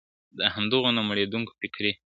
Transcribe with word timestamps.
د 0.37 0.39
همدغو 0.53 0.89
نه 0.97 1.01
مړېدونکو 1.09 1.51
فکري 1.61 1.91